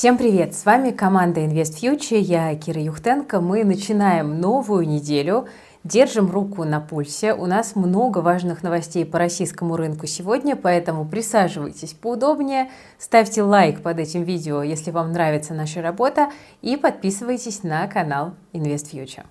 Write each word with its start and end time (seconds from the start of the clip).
Всем 0.00 0.16
привет! 0.16 0.54
С 0.54 0.64
вами 0.64 0.92
команда 0.92 1.40
Invest 1.40 1.78
Future, 1.82 2.18
я 2.18 2.54
Кира 2.56 2.80
Юхтенко. 2.80 3.42
Мы 3.42 3.64
начинаем 3.64 4.40
новую 4.40 4.88
неделю, 4.88 5.46
держим 5.84 6.30
руку 6.30 6.64
на 6.64 6.80
пульсе. 6.80 7.34
У 7.34 7.44
нас 7.44 7.76
много 7.76 8.20
важных 8.20 8.62
новостей 8.62 9.04
по 9.04 9.18
российскому 9.18 9.76
рынку 9.76 10.06
сегодня, 10.06 10.56
поэтому 10.56 11.04
присаживайтесь 11.04 11.92
поудобнее, 11.92 12.70
ставьте 12.96 13.42
лайк 13.42 13.82
под 13.82 13.98
этим 13.98 14.22
видео, 14.22 14.62
если 14.62 14.90
вам 14.90 15.12
нравится 15.12 15.52
наша 15.52 15.82
работа, 15.82 16.30
и 16.62 16.78
подписывайтесь 16.78 17.62
на 17.62 17.86
канал 17.86 18.32
Invest 18.54 18.94
Future. 18.94 19.26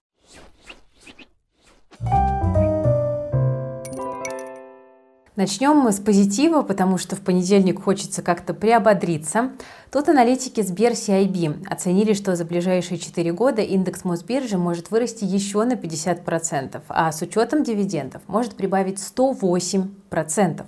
Начнем 5.40 5.78
мы 5.78 5.94
с 5.94 6.02
позитива, 6.02 6.64
потому 6.64 6.98
что 6.98 7.16
в 7.16 7.22
понедельник 7.22 7.82
хочется 7.82 8.22
как-то 8.22 8.54
приободриться. 8.54 9.52
Тут 9.90 10.10
аналитики 10.10 10.60
Сбер 10.60 10.92
CIB 10.92 11.66
оценили, 11.66 12.12
что 12.12 12.36
за 12.36 12.44
ближайшие 12.44 12.98
4 12.98 13.32
года 13.32 13.62
индекс 13.62 14.04
Мосбиржи 14.04 14.58
может 14.58 14.92
вырасти 14.92 15.24
еще 15.24 15.64
на 15.64 15.76
50%, 15.76 16.82
а 16.90 17.10
с 17.14 17.22
учетом 17.22 17.64
дивидендов 17.64 18.22
может 18.28 18.56
прибавить 18.56 18.98
108%. 19.00 20.66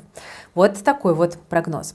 Вот 0.55 0.81
такой 0.85 1.15
вот 1.15 1.37
прогноз. 1.49 1.93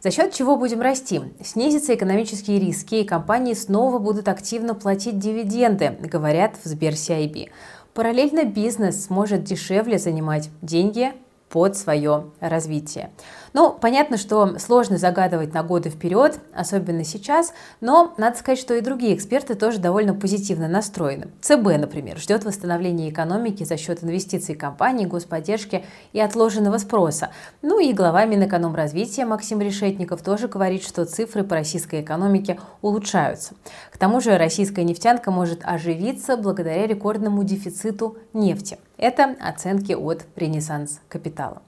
За 0.00 0.12
счет 0.12 0.32
чего 0.32 0.56
будем 0.56 0.80
расти? 0.80 1.22
Снизятся 1.42 1.92
экономические 1.92 2.60
риски, 2.60 2.94
и 2.94 3.04
компании 3.04 3.54
снова 3.54 3.98
будут 3.98 4.28
активно 4.28 4.76
платить 4.76 5.18
дивиденды, 5.18 5.98
говорят 6.00 6.54
в 6.62 6.68
Сбер 6.68 6.92
CIB. 6.92 7.50
Параллельно 7.94 8.44
бизнес 8.44 9.06
сможет 9.06 9.42
дешевле 9.42 9.98
занимать 9.98 10.50
деньги 10.62 11.14
под 11.52 11.76
свое 11.76 12.30
развитие. 12.40 13.10
Ну, 13.54 13.76
понятно, 13.78 14.16
что 14.16 14.58
сложно 14.58 14.96
загадывать 14.96 15.52
на 15.52 15.62
годы 15.62 15.90
вперед, 15.90 16.38
особенно 16.54 17.04
сейчас, 17.04 17.52
но 17.80 18.14
надо 18.16 18.38
сказать, 18.38 18.58
что 18.58 18.74
и 18.74 18.80
другие 18.80 19.14
эксперты 19.14 19.54
тоже 19.54 19.78
довольно 19.78 20.14
позитивно 20.14 20.68
настроены. 20.68 21.28
ЦБ, 21.42 21.78
например, 21.78 22.18
ждет 22.18 22.44
восстановления 22.44 23.10
экономики 23.10 23.64
за 23.64 23.76
счет 23.76 24.02
инвестиций 24.02 24.54
компаний, 24.54 25.06
господдержки 25.06 25.84
и 26.12 26.20
отложенного 26.20 26.78
спроса. 26.78 27.30
Ну 27.60 27.78
и 27.78 27.92
глава 27.92 28.24
Минэкономразвития 28.24 29.26
Максим 29.26 29.60
Решетников 29.60 30.22
тоже 30.22 30.48
говорит, 30.48 30.82
что 30.82 31.04
цифры 31.04 31.44
по 31.44 31.54
российской 31.54 32.00
экономике 32.00 32.58
улучшаются. 32.80 33.54
К 33.90 33.98
тому 33.98 34.20
же 34.20 34.38
российская 34.38 34.84
нефтянка 34.84 35.30
может 35.30 35.60
оживиться 35.62 36.36
благодаря 36.38 36.86
рекордному 36.86 37.44
дефициту 37.44 38.16
нефти. 38.32 38.78
Это 38.96 39.36
оценки 39.40 39.92
от 39.92 40.24
Ренессанс 40.36 41.00
Капитала. 41.08 41.60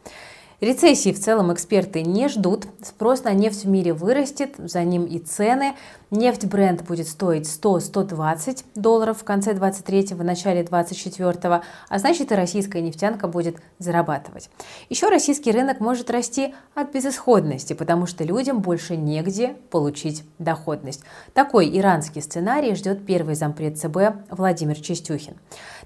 Рецессии 0.65 1.13
в 1.13 1.21
целом 1.21 1.53
эксперты 1.53 2.03
не 2.03 2.27
ждут. 2.29 2.67
Спрос 2.83 3.25
на 3.25 3.35
нефть 3.35 3.65
в 3.65 3.69
мире 3.69 3.93
вырастет, 3.93 4.55
за 4.57 4.83
ним 4.83 5.05
и 5.05 5.19
цены. 5.19 5.75
Нефть 6.11 6.47
бренд 6.47 6.83
будет 6.85 7.07
стоить 7.07 7.45
100-120 7.45 8.65
долларов 8.75 9.19
в 9.19 9.25
конце 9.25 9.53
23-го, 9.53 10.23
начале 10.23 10.63
24-го, 10.63 11.63
а 11.89 11.99
значит 11.99 12.33
и 12.33 12.35
российская 12.35 12.81
нефтянка 12.81 13.29
будет 13.29 13.57
зарабатывать. 13.79 14.49
Еще 14.89 15.09
российский 15.09 15.51
рынок 15.51 15.81
может 15.81 16.09
расти 16.09 16.55
от 16.75 16.93
безысходности, 16.93 17.75
потому 17.75 18.07
что 18.07 18.25
людям 18.25 18.61
больше 18.61 18.97
негде 18.97 19.57
получить 19.71 20.25
доходность. 20.39 21.03
Такой 21.35 21.77
иранский 21.77 22.23
сценарий 22.23 22.75
ждет 22.75 23.05
первый 23.05 23.35
зампред 23.35 23.77
ЦБ 23.79 24.31
Владимир 24.31 24.81
Чистюхин. 24.81 25.35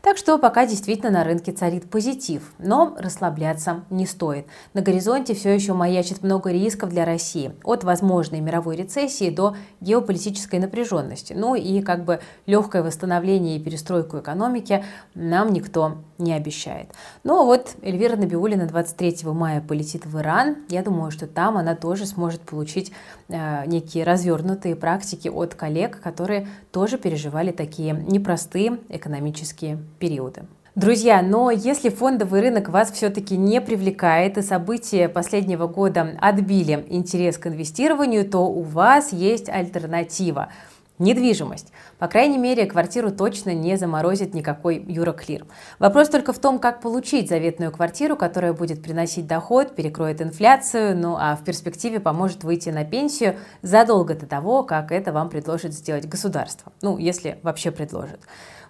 Так 0.03 0.19
что 0.19 0.39
пока 0.39 0.67
действительно 0.67 1.11
на 1.11 1.25
рынке 1.25 1.53
царит 1.53 1.91
позитив, 1.91 2.53
но 2.59 2.95
расслабляться 2.99 3.85
не 3.91 4.07
стоит. 4.07 4.47
На 4.75 4.83
горизонте 4.83 5.35
все 5.35 5.55
еще 5.55 5.73
маячит 5.73 6.23
много 6.23 6.51
рисков 6.51 6.91
для 6.91 7.05
России, 7.05 7.53
от 7.65 7.85
возможной 7.85 8.41
мировой 8.41 8.77
рецессии 8.77 9.31
до 9.31 9.57
геополитической 9.81 10.59
напряженности. 10.59 11.33
Ну 11.33 11.55
и 11.55 11.81
как 11.81 12.05
бы 12.05 12.21
легкое 12.47 12.83
восстановление 12.83 13.57
и 13.57 13.63
перестройку 13.63 14.19
экономики 14.19 14.85
нам 15.15 15.53
никто 15.53 15.99
не 16.19 16.35
обещает. 16.35 16.91
Ну 17.25 17.41
а 17.41 17.45
вот 17.45 17.77
Эльвира 17.83 18.17
Набиулина 18.17 18.67
23 18.67 19.29
мая 19.31 19.61
полетит 19.61 20.05
в 20.05 20.19
Иран. 20.19 20.57
Я 20.69 20.83
думаю, 20.83 21.11
что 21.11 21.27
там 21.27 21.57
она 21.57 21.75
тоже 21.75 22.07
сможет 22.07 22.43
получить 22.43 22.93
э, 23.29 23.65
некие 23.67 24.05
развернутые 24.05 24.77
практики 24.77 25.29
от 25.29 25.55
коллег, 25.55 26.01
которые 26.01 26.49
тоже 26.73 26.99
переживали 26.99 27.53
такие 27.53 27.93
непростые 27.93 28.79
экономические 28.89 29.79
периоды. 29.99 30.43
Друзья, 30.79 31.23
но 31.23 31.51
если 31.51 31.89
фондовый 31.89 32.41
рынок 32.41 32.69
вас 32.69 32.93
все-таки 32.93 33.37
не 33.37 33.61
привлекает 33.61 34.39
и 34.39 34.43
события 34.43 35.09
последнего 35.09 35.67
года 35.67 36.17
отбили 36.21 36.87
интерес 36.89 37.37
к 37.37 37.49
инвестированию, 37.49 38.25
то 38.25 38.47
у 38.47 38.63
вас 38.63 39.13
есть 39.13 39.49
альтернатива 39.49 40.53
недвижимость. 41.01 41.73
По 41.99 42.07
крайней 42.07 42.39
мере, 42.39 42.65
квартиру 42.65 43.11
точно 43.11 43.55
не 43.55 43.77
заморозит 43.77 44.35
никакой 44.35 44.77
Юроклир. 44.87 45.47
Вопрос 45.81 46.11
только 46.11 46.33
в 46.33 46.39
том, 46.39 46.61
как 46.61 46.81
получить 46.81 47.29
заветную 47.29 47.73
квартиру, 47.73 48.15
которая 48.15 48.53
будет 48.53 48.81
приносить 48.81 49.27
доход, 49.27 49.75
перекроет 49.75 50.23
инфляцию, 50.23 50.97
ну 50.97 51.17
а 51.19 51.35
в 51.35 51.43
перспективе 51.43 51.99
поможет 51.99 52.45
выйти 52.45 52.69
на 52.69 52.85
пенсию 52.85 53.35
задолго 53.63 54.15
до 54.15 54.27
того, 54.27 54.63
как 54.63 54.93
это 54.93 55.13
вам 55.13 55.29
предложит 55.29 55.73
сделать 55.73 56.09
государство. 56.09 56.71
Ну, 56.83 56.99
если 56.99 57.41
вообще 57.43 57.73
предложит. 57.73 58.21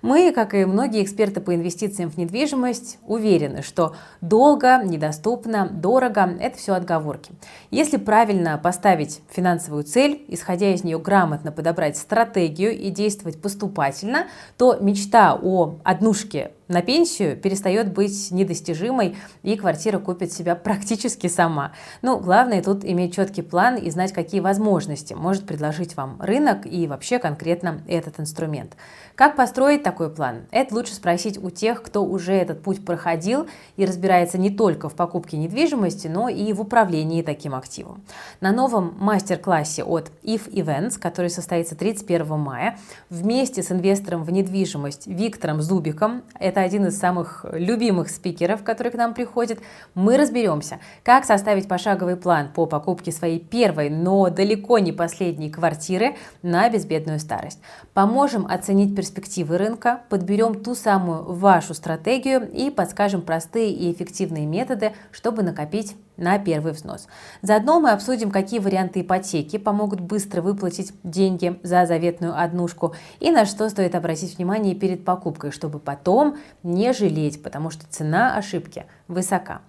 Мы, 0.03 0.33
как 0.33 0.55
и 0.55 0.65
многие 0.65 1.03
эксперты 1.03 1.41
по 1.41 1.55
инвестициям 1.55 2.11
в 2.11 2.17
недвижимость, 2.17 2.99
уверены, 3.07 3.63
что 3.63 3.97
долго, 4.21 4.83
недоступно, 4.85 5.69
дорого– 5.69 6.37
это 6.41 6.57
все 6.57 6.75
отговорки. 6.75 7.33
Если 7.71 7.97
правильно 7.97 8.59
поставить 8.59 9.21
финансовую 9.31 9.85
цель, 9.85 10.25
исходя 10.29 10.73
из 10.73 10.85
нее 10.85 10.99
грамотно 10.99 11.53
подобрать 11.53 11.97
стратегию 11.97 12.79
и 12.79 12.91
действовать 12.91 13.41
поступательно, 13.41 14.27
то 14.57 14.77
мечта 14.81 15.39
о 15.41 15.79
однушке 15.85 16.53
на 16.69 16.83
пенсию 16.83 17.37
перестает 17.37 17.93
быть 17.93 18.31
недостижимой, 18.31 19.17
и 19.43 19.56
квартира 19.56 19.99
купит 19.99 20.33
себя 20.33 20.55
практически 20.55 21.27
сама. 21.27 21.73
Ну, 22.03 22.19
главное 22.19 22.62
тут 22.62 22.84
иметь 22.84 23.15
четкий 23.15 23.43
план 23.43 23.77
и 23.77 23.91
знать, 23.91 24.12
какие 24.12 24.41
возможности 24.41 25.15
может 25.15 25.47
предложить 25.47 25.97
вам 25.97 26.21
рынок 26.21 26.67
и 26.67 26.87
вообще 26.87 27.19
конкретно 27.19 27.83
этот 27.89 28.21
инструмент. 28.21 28.77
Как 29.15 29.34
построить 29.34 29.83
такой 29.83 30.11
план? 30.11 30.47
Это 30.51 30.75
лучше 30.75 30.95
спросить 30.95 31.43
у 31.43 31.51
тех, 31.51 31.83
кто 31.83 32.05
уже 32.05 32.34
этот 32.34 32.62
путь 32.62 32.85
проходил 32.85 33.49
и 33.77 33.85
разбирается 33.85 34.39
не 34.39 34.50
только 34.50 34.89
в 34.89 34.95
покупке 34.95 35.37
недвижимости, 35.37 36.06
но 36.06 36.29
и 36.29 36.53
в 36.53 36.61
управлении 36.61 37.23
таким 37.23 37.55
активом. 37.55 38.05
На 38.41 38.53
новом 38.53 38.95
мастер-классе 38.99 39.83
от 39.83 40.12
IF 40.23 40.49
Events, 40.53 40.99
который 41.00 41.31
состоится 41.31 41.75
31 41.75 42.39
мая, 42.39 42.79
вместе 43.11 43.62
с 43.62 43.73
инвестором 43.73 44.23
в 44.23 44.31
недвижимость 44.31 45.06
Виктором 45.06 45.62
Зубиком, 45.62 46.23
это 46.39 46.58
один 46.61 46.87
из 46.87 46.99
самых 46.99 47.45
любимых 47.53 48.09
спикеров, 48.09 48.63
который 48.63 48.93
к 48.93 48.95
нам 48.95 49.15
приходит, 49.15 49.61
мы 49.95 50.17
разберемся, 50.17 50.79
как 51.03 51.25
составить 51.25 51.69
пошаговый 51.69 52.17
план 52.17 52.51
по 52.55 52.67
покупке 52.67 53.13
своей 53.13 53.41
первой, 53.41 53.91
но 53.91 54.31
далеко 54.31 54.79
не 54.79 54.93
последней 54.93 55.51
квартиры 55.51 56.17
на 56.43 56.69
безбедную 56.69 57.19
старость. 57.21 57.61
Поможем 57.95 58.47
оценить 58.47 58.95
перспективы 58.95 59.59
рынка, 59.59 60.01
подберем 60.09 60.63
ту 60.63 60.75
самую 60.75 61.33
вашу 61.33 61.75
стратегию 61.75 62.49
и 62.51 62.71
подскажем 62.71 63.23
простые 63.23 63.73
и 63.73 63.93
эффективные 63.93 64.47
методы, 64.47 64.93
чтобы 65.13 65.43
накопить 65.43 65.97
на 66.19 66.39
первый 66.39 66.73
взнос. 66.73 67.09
Заодно 67.41 67.81
мы 67.81 67.93
обсудим, 67.93 68.31
какие 68.31 68.59
варианты 68.59 69.01
ипотеки 69.01 69.56
помогут 69.56 70.01
быстро 70.01 70.43
выплатить 70.43 70.93
деньги 71.03 71.59
за 71.62 71.87
заветную 71.87 72.39
однушку 72.39 72.95
и 73.21 73.31
на 73.31 73.47
что 73.47 73.69
стоит 73.71 73.95
обратить 73.95 74.37
внимание 74.37 74.75
перед 74.75 75.05
покупкой, 75.05 75.53
чтобы 75.53 75.79
потом 75.79 76.37
не 76.62 76.93
жалеть, 76.93 77.43
потому 77.43 77.71
что 77.71 77.87
цена 77.89 78.37
ошибки 78.37 78.84
высока. 79.06 79.62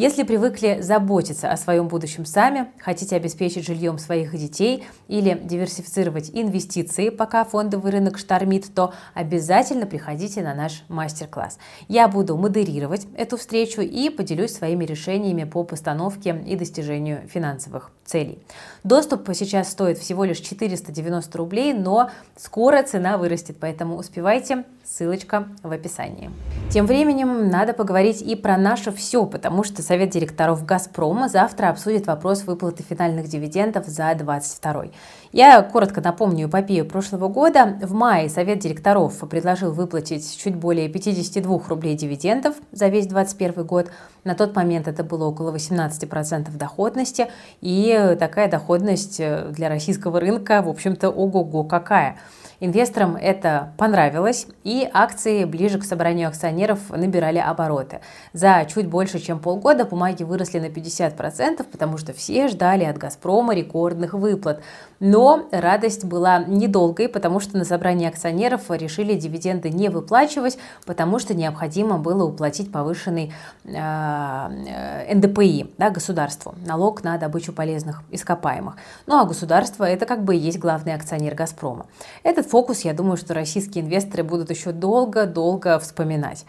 Если 0.00 0.22
привыкли 0.22 0.78
заботиться 0.80 1.52
о 1.52 1.58
своем 1.58 1.86
будущем 1.86 2.24
сами, 2.24 2.68
хотите 2.78 3.16
обеспечить 3.16 3.66
жильем 3.66 3.98
своих 3.98 4.34
детей 4.34 4.86
или 5.08 5.38
диверсифицировать 5.44 6.30
инвестиции, 6.32 7.10
пока 7.10 7.44
фондовый 7.44 7.92
рынок 7.92 8.16
штормит, 8.16 8.74
то 8.74 8.94
обязательно 9.12 9.84
приходите 9.84 10.40
на 10.40 10.54
наш 10.54 10.84
мастер-класс. 10.88 11.58
Я 11.86 12.08
буду 12.08 12.38
модерировать 12.38 13.06
эту 13.14 13.36
встречу 13.36 13.82
и 13.82 14.08
поделюсь 14.08 14.54
своими 14.54 14.86
решениями 14.86 15.44
по 15.44 15.64
постановке 15.64 16.42
и 16.46 16.56
достижению 16.56 17.28
финансовых 17.28 17.90
целей. 18.06 18.38
Доступ 18.84 19.28
сейчас 19.34 19.70
стоит 19.70 19.98
всего 19.98 20.24
лишь 20.24 20.40
490 20.40 21.36
рублей, 21.36 21.74
но 21.74 22.10
скоро 22.38 22.82
цена 22.82 23.18
вырастет, 23.18 23.58
поэтому 23.60 23.96
успевайте, 23.96 24.64
ссылочка 24.82 25.48
в 25.62 25.70
описании. 25.70 26.30
Тем 26.70 26.86
временем 26.86 27.48
надо 27.48 27.72
поговорить 27.72 28.22
и 28.22 28.34
про 28.34 28.56
наше 28.56 28.90
все, 28.92 29.24
потому 29.24 29.62
что 29.62 29.82
Совет 29.90 30.10
директоров 30.10 30.64
«Газпрома» 30.64 31.28
завтра 31.28 31.68
обсудит 31.68 32.06
вопрос 32.06 32.44
выплаты 32.44 32.84
финальных 32.84 33.26
дивидендов 33.26 33.88
за 33.88 34.14
2022. 34.14 34.84
Я 35.32 35.62
коротко 35.62 36.00
напомню 36.00 36.46
эпопею 36.46 36.86
прошлого 36.86 37.26
года. 37.26 37.76
В 37.82 37.92
мае 37.92 38.28
Совет 38.28 38.60
директоров 38.60 39.18
предложил 39.28 39.72
выплатить 39.72 40.38
чуть 40.38 40.54
более 40.54 40.88
52 40.88 41.62
рублей 41.66 41.96
дивидендов 41.96 42.54
за 42.70 42.86
весь 42.86 43.08
2021 43.08 43.66
год. 43.66 43.90
На 44.22 44.36
тот 44.36 44.54
момент 44.54 44.86
это 44.86 45.02
было 45.02 45.24
около 45.24 45.52
18% 45.52 46.56
доходности, 46.56 47.26
и 47.60 48.16
такая 48.16 48.48
доходность 48.48 49.16
для 49.18 49.68
российского 49.68 50.20
рынка, 50.20 50.62
в 50.62 50.68
общем-то, 50.68 51.10
ого-го 51.10 51.64
какая– 51.64 52.16
Инвесторам 52.62 53.16
это 53.16 53.72
понравилось, 53.78 54.46
и 54.64 54.86
акции 54.92 55.44
ближе 55.44 55.78
к 55.78 55.84
собранию 55.84 56.28
акционеров 56.28 56.90
набирали 56.90 57.38
обороты. 57.38 58.00
За 58.34 58.66
чуть 58.66 58.86
больше, 58.86 59.18
чем 59.18 59.38
полгода 59.38 59.86
бумаги 59.86 60.24
выросли 60.24 60.58
на 60.58 60.66
50%, 60.66 61.64
потому 61.64 61.96
что 61.96 62.12
все 62.12 62.48
ждали 62.48 62.84
от 62.84 62.98
«Газпрома» 62.98 63.54
рекордных 63.54 64.12
выплат. 64.12 64.60
Но 65.00 65.48
радость 65.50 66.04
была 66.04 66.44
недолгой, 66.44 67.08
потому 67.08 67.40
что 67.40 67.56
на 67.56 67.64
собрании 67.64 68.06
акционеров 68.06 68.70
решили 68.70 69.14
дивиденды 69.14 69.70
не 69.70 69.88
выплачивать, 69.88 70.58
потому 70.84 71.18
что 71.18 71.32
необходимо 71.32 71.96
было 71.96 72.24
уплатить 72.24 72.70
повышенный 72.70 73.32
э, 73.64 75.14
НДПИ 75.14 75.72
да, 75.78 75.88
государству, 75.88 76.54
налог 76.66 77.02
на 77.02 77.16
добычу 77.16 77.54
полезных 77.54 78.02
ископаемых. 78.10 78.76
Ну 79.06 79.18
а 79.18 79.24
государство 79.24 79.84
это 79.84 80.04
как 80.04 80.22
бы 80.22 80.36
и 80.36 80.38
есть 80.38 80.58
главный 80.58 80.92
акционер 80.92 81.34
«Газпрома». 81.34 81.86
Этот 82.22 82.49
фокус, 82.50 82.80
я 82.80 82.92
думаю, 82.92 83.16
что 83.16 83.32
российские 83.32 83.84
инвесторы 83.84 84.24
будут 84.24 84.50
еще 84.50 84.72
долго-долго 84.72 85.78
вспоминать. 85.78 86.44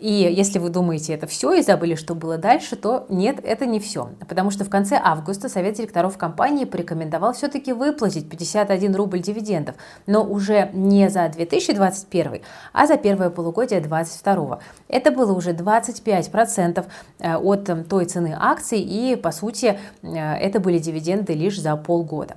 И 0.00 0.10
если 0.10 0.58
вы 0.58 0.70
думаете, 0.70 1.12
это 1.12 1.26
все 1.26 1.52
и 1.52 1.62
забыли, 1.62 1.94
что 1.94 2.14
было 2.14 2.38
дальше, 2.38 2.74
то 2.74 3.04
нет, 3.10 3.38
это 3.44 3.66
не 3.66 3.78
все. 3.80 4.08
Потому 4.26 4.50
что 4.50 4.64
в 4.64 4.70
конце 4.70 4.98
августа 5.02 5.50
Совет 5.50 5.74
директоров 5.74 6.16
компании 6.16 6.64
порекомендовал 6.64 7.34
все-таки 7.34 7.74
выплатить 7.74 8.26
51 8.26 8.94
рубль 8.94 9.20
дивидендов, 9.20 9.76
но 10.06 10.24
уже 10.24 10.70
не 10.72 11.10
за 11.10 11.28
2021, 11.28 12.40
а 12.72 12.86
за 12.86 12.96
первое 12.96 13.28
полугодие 13.28 13.80
2022. 13.80 14.60
Это 14.88 15.10
было 15.10 15.34
уже 15.34 15.50
25% 15.50 16.86
э, 17.18 17.36
от 17.36 17.88
той 17.88 18.06
цены 18.06 18.34
акций, 18.40 18.80
и 18.80 19.16
по 19.16 19.32
сути 19.32 19.78
э, 20.02 20.08
это 20.08 20.60
были 20.60 20.78
дивиденды 20.78 21.34
лишь 21.34 21.60
за 21.60 21.76
полгода. 21.76 22.36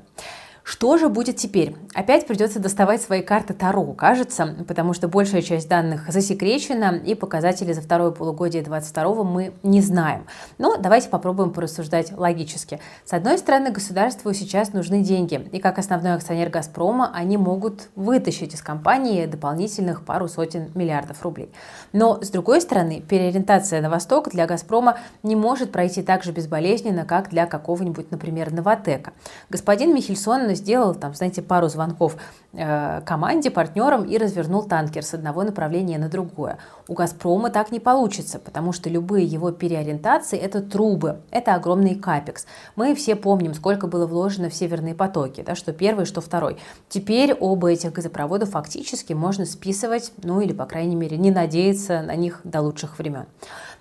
Что 0.63 0.97
же 0.97 1.09
будет 1.09 1.35
теперь? 1.35 1.75
Опять 1.93 2.25
придется 2.25 2.57
доставать 2.57 3.01
свои 3.01 3.21
карты 3.21 3.53
Таро, 3.53 3.83
кажется, 3.93 4.55
потому 4.65 4.93
что 4.93 5.09
большая 5.09 5.41
часть 5.41 5.67
данных 5.67 6.09
засекречена, 6.09 7.01
и 7.05 7.15
показатели 7.15 7.73
за 7.73 7.81
второе 7.81 8.11
полугодие 8.11 8.63
2022 8.63 9.23
мы 9.25 9.53
не 9.61 9.81
знаем. 9.81 10.25
Но 10.57 10.77
давайте 10.77 11.09
попробуем 11.09 11.51
порассуждать 11.51 12.13
логически. 12.13 12.79
С 13.03 13.11
одной 13.11 13.37
стороны, 13.37 13.71
государству 13.71 14.33
сейчас 14.33 14.71
нужны 14.71 15.01
деньги, 15.01 15.35
и 15.51 15.59
как 15.59 15.79
основной 15.79 16.13
акционер 16.13 16.49
«Газпрома» 16.49 17.11
они 17.13 17.35
могут 17.35 17.89
вытащить 17.95 18.53
из 18.53 18.61
компании 18.61 19.25
дополнительных 19.25 20.05
пару 20.05 20.29
сотен 20.29 20.71
миллиардов 20.75 21.21
рублей. 21.23 21.51
Но, 21.91 22.21
с 22.21 22.29
другой 22.29 22.61
стороны, 22.61 23.01
переориентация 23.01 23.81
на 23.81 23.89
восток 23.89 24.29
для 24.29 24.47
«Газпрома» 24.47 24.97
не 25.23 25.35
может 25.35 25.73
пройти 25.73 26.01
так 26.01 26.23
же 26.23 26.31
безболезненно, 26.31 27.03
как 27.03 27.29
для 27.29 27.47
какого-нибудь, 27.47 28.11
например, 28.11 28.53
«Новотека». 28.53 29.11
Господин 29.49 29.93
Михельсон 29.93 30.52
сделал, 30.55 30.95
там, 30.95 31.13
знаете, 31.13 31.41
пару 31.41 31.67
звонков 31.67 32.15
э, 32.53 33.01
команде, 33.01 33.51
партнерам 33.51 34.03
и 34.03 34.17
развернул 34.17 34.63
танкер 34.63 35.03
с 35.03 35.13
одного 35.13 35.43
направления 35.43 35.97
на 35.97 36.09
другое. 36.09 36.57
У 36.87 36.93
«Газпрома» 36.93 37.49
так 37.49 37.71
не 37.71 37.79
получится, 37.79 38.39
потому 38.39 38.71
что 38.71 38.89
любые 38.89 39.25
его 39.25 39.51
переориентации– 39.51 40.37
это 40.39 40.61
трубы, 40.61 41.21
это 41.31 41.55
огромный 41.55 41.95
капекс. 41.95 42.45
Мы 42.75 42.95
все 42.95 43.15
помним, 43.15 43.53
сколько 43.53 43.87
было 43.87 44.05
вложено 44.05 44.49
в 44.49 44.53
северные 44.53 44.95
потоки, 44.95 45.43
да, 45.45 45.55
что 45.55 45.73
первый, 45.73 46.05
что 46.05 46.21
второй. 46.21 46.57
Теперь 46.89 47.33
оба 47.33 47.71
этих 47.71 47.93
газопровода 47.93 48.45
фактически 48.45 49.13
можно 49.13 49.45
списывать, 49.45 50.11
ну 50.23 50.41
или, 50.41 50.53
по 50.53 50.65
крайней 50.65 50.95
мере, 50.95 51.17
не 51.17 51.31
надеяться 51.31 52.01
на 52.01 52.15
них 52.15 52.41
до 52.43 52.61
лучших 52.61 52.99
времен. 52.99 53.25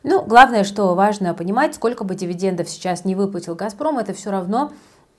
Ну, 0.04 0.24
главное, 0.24 0.64
что 0.64 0.94
важно 0.94 1.32
понимать, 1.32 1.76
сколько 1.76 2.02
бы 2.02 2.14
дивидендов 2.16 2.68
сейчас 2.68 3.04
не 3.04 3.14
выплатил 3.14 3.54
«Газпром», 3.54 3.98
это 3.98 4.12
все 4.12 4.30
равно 4.30 4.72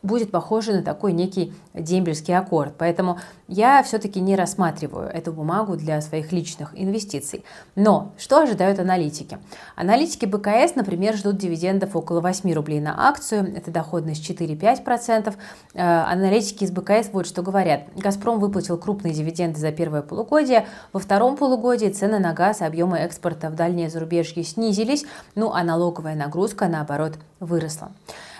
будет 0.03 0.31
похоже 0.31 0.73
на 0.73 0.83
такой 0.83 1.13
некий 1.13 1.53
дембельский 1.73 2.37
аккорд. 2.37 2.75
Поэтому 2.77 3.19
я 3.47 3.81
все-таки 3.83 4.19
не 4.19 4.35
рассматриваю 4.35 5.09
эту 5.09 5.31
бумагу 5.31 5.77
для 5.77 6.01
своих 6.01 6.31
личных 6.31 6.71
инвестиций. 6.75 7.43
Но 7.75 8.11
что 8.17 8.39
ожидают 8.39 8.79
аналитики? 8.79 9.39
Аналитики 9.75 10.25
БКС, 10.25 10.75
например, 10.75 11.15
ждут 11.15 11.37
дивидендов 11.37 11.95
около 11.95 12.19
8 12.19 12.53
рублей 12.53 12.81
на 12.81 13.07
акцию, 13.07 13.55
это 13.55 13.71
доходность 13.71 14.29
4-5%. 14.29 15.33
Э, 15.73 16.01
аналитики 16.01 16.65
из 16.65 16.71
БКС 16.71 17.09
вот 17.13 17.25
что 17.25 17.41
говорят. 17.41 17.83
«Газпром» 17.95 18.39
выплатил 18.39 18.77
крупные 18.77 19.13
дивиденды 19.13 19.59
за 19.59 19.71
первое 19.71 20.01
полугодие. 20.01 20.67
Во 20.91 20.99
втором 20.99 21.37
полугодии 21.37 21.87
цены 21.87 22.19
на 22.19 22.33
газ 22.33 22.61
и 22.61 22.65
объемы 22.65 22.97
экспорта 22.97 23.49
в 23.49 23.55
дальнее 23.55 23.89
зарубежье 23.89 24.43
снизились, 24.43 25.05
ну 25.35 25.51
а 25.53 25.63
налоговая 25.63 26.15
нагрузка, 26.15 26.67
наоборот, 26.67 27.13
выросла. 27.39 27.91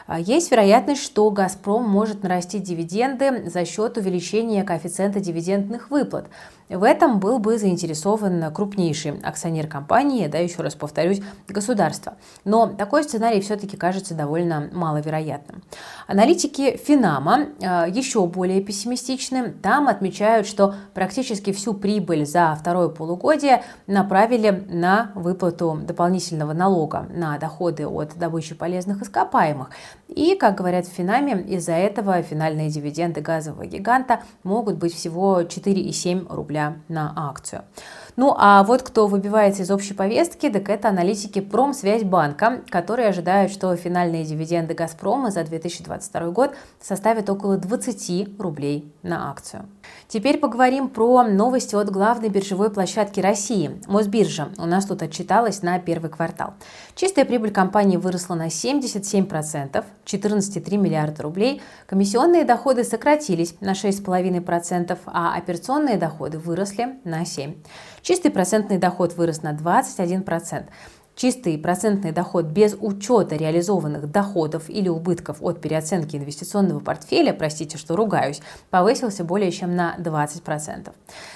А, 0.05 0.19
есть 0.19 0.51
вероятность, 0.51 1.01
что 1.01 1.29
«Газпром» 1.29 1.87
может 1.87 2.23
нарастить 2.23 2.63
дивиденды 2.63 3.49
за 3.49 3.65
счет 3.65 3.97
увеличения 3.97 4.63
коэффициента 4.63 5.19
дивидендных 5.19 5.89
выплат. 5.89 6.27
В 6.69 6.83
этом 6.83 7.19
был 7.19 7.39
бы 7.39 7.57
заинтересован 7.57 8.51
крупнейший 8.53 9.19
акционер 9.21 9.67
компании, 9.67 10.27
да, 10.27 10.37
еще 10.37 10.61
раз 10.61 10.75
повторюсь, 10.75 11.21
государство. 11.47 12.13
Но 12.45 12.67
такой 12.67 13.03
сценарий 13.03 13.41
все-таки 13.41 13.77
кажется 13.77 14.13
довольно 14.13 14.69
маловероятным. 14.71 15.63
Аналитики 16.07 16.77
Финама 16.77 17.47
э, 17.59 17.85
еще 17.89 18.25
более 18.25 18.61
пессимистичны. 18.61 19.51
Там 19.51 19.87
отмечают, 19.87 20.47
что 20.47 20.75
практически 20.93 21.51
всю 21.51 21.73
прибыль 21.73 22.25
за 22.25 22.55
второе 22.59 22.89
полугодие 22.89 23.63
направили 23.87 24.65
на 24.69 25.11
выплату 25.15 25.79
дополнительного 25.83 26.53
налога 26.53 27.07
на 27.13 27.37
доходы 27.37 27.87
от 27.87 28.17
добычи 28.17 28.55
полезных 28.55 29.01
ископаемых. 29.01 29.69
И, 30.07 30.35
как 30.35 30.55
говорят 30.55 30.85
в 30.85 30.91
Финаме, 30.91 31.41
из-за 31.41 31.73
этого 31.73 32.21
финальные 32.21 32.69
дивиденды 32.69 33.21
газового 33.21 33.65
гиганта 33.65 34.21
могут 34.43 34.77
быть 34.77 34.93
всего 34.93 35.41
4,7 35.41 36.27
на 36.89 37.13
акцию. 37.15 37.63
Ну 38.15 38.35
а 38.37 38.63
вот 38.63 38.83
кто 38.83 39.07
выбивается 39.07 39.63
из 39.63 39.71
общей 39.71 39.95
повестки, 39.95 40.49
так 40.49 40.69
это 40.69 40.89
аналитики 40.89 41.41
Промсвязьбанка, 41.41 42.61
которые 42.69 43.09
ожидают, 43.09 43.51
что 43.51 43.75
финальные 43.75 44.23
дивиденды 44.23 44.75
«Газпрома» 44.75 45.31
за 45.31 45.43
2022 45.43 46.29
год 46.29 46.51
составят 46.79 47.29
около 47.29 47.57
20 47.57 48.39
рублей 48.39 48.91
на 49.01 49.31
акцию. 49.31 49.65
Теперь 50.07 50.37
поговорим 50.37 50.89
про 50.89 51.23
новости 51.23 51.73
от 51.73 51.89
главной 51.89 52.29
биржевой 52.29 52.69
площадки 52.69 53.19
России– 53.19 53.81
Мосбиржа. 53.87 54.49
У 54.59 54.65
нас 54.65 54.85
тут 54.85 55.01
отчиталась 55.01 55.63
на 55.63 55.79
первый 55.79 56.11
квартал. 56.11 56.53
Чистая 56.95 57.25
прибыль 57.25 57.51
компании 57.51 57.97
выросла 57.97 58.35
на 58.35 58.47
77%, 58.47 59.83
14,3 60.05 60.77
миллиарда 60.77 61.23
рублей. 61.23 61.63
Комиссионные 61.87 62.45
доходы 62.45 62.83
сократились 62.83 63.55
на 63.59 63.71
6,5%, 63.71 64.99
а 65.07 65.35
операционные 65.35 65.97
доходы 65.97 66.37
выросли 66.37 66.99
на 67.03 67.23
7%. 67.23 67.55
Чистый 68.03 68.31
процентный 68.31 68.79
доход 68.79 69.13
вырос 69.15 69.43
на 69.43 69.53
21%. 69.53 70.65
Чистый 71.15 71.57
процентный 71.57 72.11
доход 72.11 72.47
без 72.47 72.75
учета 72.77 73.37
реализованных 73.37 74.11
доходов 74.11 74.69
или 74.69 74.89
убытков 74.89 75.37
от 75.41 75.61
переоценки 75.61 76.17
инвестиционного 76.17 76.79
портфеля, 76.79 77.33
простите, 77.33 77.77
что 77.77 77.95
ругаюсь, 77.95 78.41
повысился 78.71 79.23
более 79.23 79.51
чем 79.51 79.73
на 79.75 79.95
20%. 79.99 80.91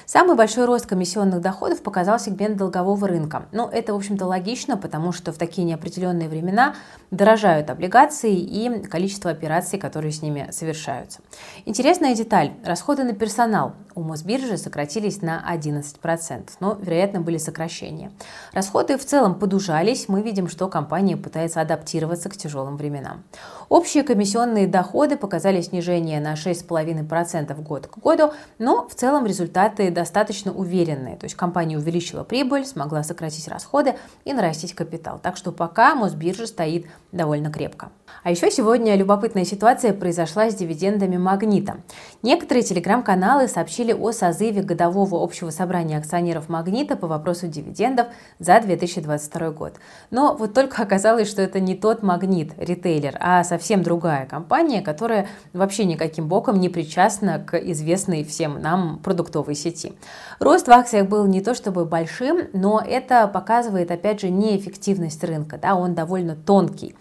Самый 0.05 0.35
большой 0.35 0.65
рост 0.65 0.87
комиссионных 0.87 1.39
доходов 1.39 1.81
показал 1.83 2.19
сегмент 2.19 2.57
долгового 2.57 3.07
рынка. 3.07 3.45
Но 3.53 3.69
это, 3.71 3.93
в 3.93 3.95
общем-то, 3.95 4.25
логично, 4.25 4.75
потому 4.75 5.13
что 5.13 5.31
в 5.31 5.37
такие 5.37 5.63
неопределенные 5.63 6.27
времена 6.27 6.75
дорожают 7.11 7.69
облигации 7.69 8.35
и 8.35 8.81
количество 8.87 9.31
операций, 9.31 9.79
которые 9.79 10.11
с 10.11 10.21
ними 10.21 10.49
совершаются. 10.51 11.19
Интересная 11.65 12.13
деталь. 12.13 12.51
Расходы 12.65 13.03
на 13.03 13.13
персонал 13.13 13.73
у 13.97 14.03
Мосбиржи 14.03 14.57
сократились 14.57 15.23
на 15.23 15.43
11%, 15.51 16.49
но, 16.59 16.77
вероятно, 16.79 17.19
были 17.19 17.39
сокращения. 17.39 18.11
Расходы 18.53 18.97
в 18.97 19.03
целом 19.03 19.33
подужались, 19.33 20.07
мы 20.07 20.21
видим, 20.21 20.47
что 20.47 20.67
компания 20.67 21.17
пытается 21.17 21.61
адаптироваться 21.61 22.29
к 22.29 22.37
тяжелым 22.37 22.77
временам. 22.77 23.23
Общие 23.69 24.03
комиссионные 24.03 24.67
доходы 24.67 25.17
показали 25.17 25.61
снижение 25.61 26.21
на 26.21 26.35
6,5% 26.35 27.59
год 27.63 27.87
к 27.87 27.97
году, 27.97 28.33
но 28.59 28.87
в 28.87 28.93
целом 28.93 29.25
результаты 29.25 29.89
достаточно 29.89 30.53
уверенные. 30.53 31.17
То 31.17 31.25
есть 31.25 31.35
компания 31.35 31.77
увеличила 31.77 32.23
прибыль, 32.23 32.65
смогла 32.65 33.03
сократить 33.03 33.47
расходы 33.47 33.95
и 34.25 34.33
нарастить 34.33 34.73
капитал. 34.73 35.19
Так 35.21 35.37
что 35.37 35.51
пока 35.51 35.95
Мосбиржа 35.95 36.45
стоит 36.45 36.85
довольно 37.11 37.51
крепко. 37.51 37.89
А 38.23 38.31
еще 38.31 38.51
сегодня 38.51 38.95
любопытная 38.95 39.45
ситуация 39.45 39.93
произошла 39.93 40.49
с 40.49 40.55
дивидендами 40.55 41.17
«Магнита». 41.17 41.77
Некоторые 42.21 42.63
телеграм-каналы 42.63 43.47
сообщили 43.47 43.86
объявили 43.87 43.93
о 43.93 44.11
созыве 44.11 44.61
годового 44.61 45.23
общего 45.23 45.49
собрания 45.49 45.97
акционеров 45.97 46.49
«Магнита» 46.49 46.95
по 46.95 47.07
вопросу 47.07 47.47
дивидендов 47.47 48.07
за 48.39 48.59
2022 48.59 49.51
год. 49.51 49.73
Но 50.11 50.35
вот 50.35 50.53
только 50.53 50.81
оказалось, 50.81 51.29
что 51.29 51.41
это 51.41 51.59
не 51.59 51.75
тот 51.75 52.03
«Магнит» 52.03 52.53
ритейлер, 52.57 53.17
а 53.19 53.43
совсем 53.43 53.83
другая 53.83 54.25
компания, 54.25 54.81
которая 54.81 55.27
вообще 55.53 55.85
никаким 55.85 56.27
боком 56.27 56.59
не 56.59 56.69
причастна 56.69 57.39
к 57.39 57.57
известной 57.57 58.23
всем 58.23 58.61
нам 58.61 58.99
продуктовой 58.99 59.55
сети. 59.55 59.93
Рост 60.39 60.67
в 60.67 60.71
акциях 60.71 61.07
был 61.07 61.25
не 61.25 61.41
то 61.41 61.53
чтобы 61.53 61.85
большим, 61.85 62.47
но 62.53 62.81
это 62.85 63.27
показывает, 63.27 63.91
опять 63.91 64.21
же, 64.21 64.29
неэффективность 64.29 65.23
рынка. 65.23 65.57
Да, 65.57 65.75
он 65.75 65.95
довольно 65.95 66.35
тонкий. 66.35 66.95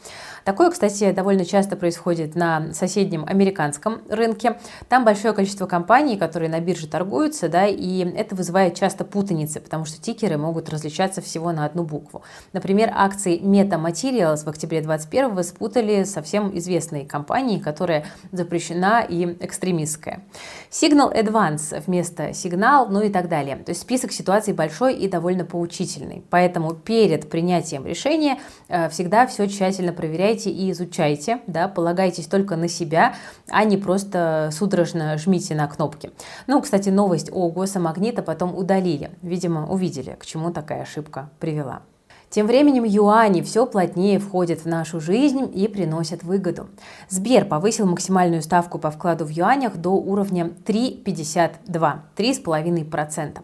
Такое, 0.46 0.70
кстати, 0.70 1.10
довольно 1.10 1.44
часто 1.44 1.74
происходит 1.74 2.36
на 2.36 2.72
соседнем 2.72 3.24
американском 3.26 4.02
рынке. 4.08 4.60
Там 4.88 5.04
большое 5.04 5.34
количество 5.34 5.66
компаний, 5.66 6.16
которые 6.16 6.48
на 6.48 6.60
бирже 6.60 6.86
торгуются, 6.86 7.48
да, 7.48 7.66
и 7.66 8.08
это 8.14 8.36
вызывает 8.36 8.76
часто 8.76 9.04
путаницы, 9.04 9.58
потому 9.58 9.84
что 9.86 10.00
тикеры 10.00 10.38
могут 10.38 10.68
различаться 10.68 11.20
всего 11.20 11.50
на 11.50 11.64
одну 11.64 11.82
букву. 11.82 12.22
Например, 12.52 12.92
акции 12.94 13.40
Meta 13.40 13.70
Materials 13.70 14.44
в 14.44 14.48
октябре 14.48 14.82
2021 14.82 15.42
спутали 15.42 16.04
совсем 16.04 16.56
известной 16.56 17.04
компанией, 17.04 17.58
которая 17.58 18.04
запрещена 18.30 19.04
и 19.08 19.24
экстремистская. 19.40 20.22
Signal 20.70 21.12
Advance 21.12 21.82
вместо 21.84 22.28
Signal, 22.28 22.86
ну 22.88 23.00
и 23.00 23.08
так 23.08 23.28
далее. 23.28 23.56
То 23.56 23.70
есть 23.70 23.80
список 23.80 24.12
ситуаций 24.12 24.54
большой 24.54 24.94
и 24.94 25.08
довольно 25.08 25.44
поучительный. 25.44 26.22
Поэтому 26.30 26.72
перед 26.72 27.28
принятием 27.28 27.84
решения 27.84 28.38
э, 28.68 28.88
всегда 28.90 29.26
все 29.26 29.48
тщательно 29.48 29.92
проверяйте 29.92 30.35
читайте 30.36 30.50
и 30.50 30.70
изучайте, 30.70 31.40
да, 31.46 31.68
полагайтесь 31.68 32.26
только 32.26 32.56
на 32.56 32.68
себя, 32.68 33.14
а 33.48 33.64
не 33.64 33.76
просто 33.76 34.50
судорожно 34.52 35.16
жмите 35.18 35.54
на 35.54 35.66
кнопки. 35.66 36.10
Ну, 36.46 36.60
кстати, 36.60 36.90
новость 36.90 37.30
о 37.32 37.48
госомагнита 37.48 38.22
потом 38.22 38.56
удалили. 38.56 39.10
Видимо, 39.22 39.66
увидели, 39.66 40.16
к 40.18 40.26
чему 40.26 40.50
такая 40.50 40.82
ошибка 40.82 41.30
привела. 41.40 41.80
Тем 42.28 42.48
временем 42.48 42.84
юани 42.84 43.40
все 43.40 43.66
плотнее 43.66 44.18
входят 44.18 44.60
в 44.60 44.66
нашу 44.66 45.00
жизнь 45.00 45.50
и 45.54 45.68
приносят 45.68 46.24
выгоду. 46.24 46.66
Сбер 47.08 47.44
повысил 47.44 47.86
максимальную 47.86 48.42
ставку 48.42 48.78
по 48.78 48.90
вкладу 48.90 49.24
в 49.24 49.30
юанях 49.30 49.76
до 49.76 49.90
уровня 49.90 50.50
3,52, 50.66 51.98
3,5%. 52.16 53.38